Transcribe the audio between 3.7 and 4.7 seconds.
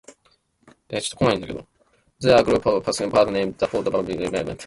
their bobbing or dipping movements.